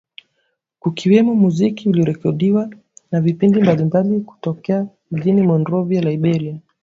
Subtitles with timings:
[0.79, 2.69] kukiwemo muziki uliorekodiwa
[3.11, 6.57] na vipindi mbalimbali kutokea mjini Monrovia, Liberia